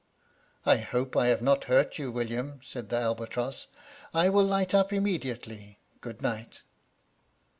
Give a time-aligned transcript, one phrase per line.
[0.65, 3.67] "I hope I have not hurt you, William," said the albatross;
[4.15, 5.77] "I will light up immediately.
[5.99, 6.63] Good night."